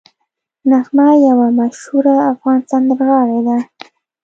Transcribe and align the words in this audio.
نغمه 0.69 1.07
یوه 1.27 1.47
مشهوره 1.59 2.13
افغان 2.31 2.59
سندرغاړې 2.69 3.39
ده 3.47 3.57